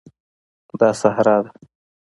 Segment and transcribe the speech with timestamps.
[0.79, 1.49] دا صحرا ده